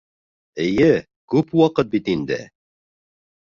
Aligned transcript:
-Эйе, 0.63 0.87
күп 1.35 1.53
ваҡыт 1.61 1.93
бит 1.93 2.11
инде. 2.17 2.41